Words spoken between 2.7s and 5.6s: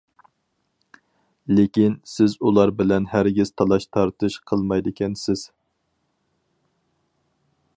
بىلەن ھەرگىز تالاش-تارتىش قىلمايدىكەنسىز.